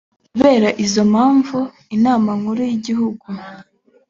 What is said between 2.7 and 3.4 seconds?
igihugu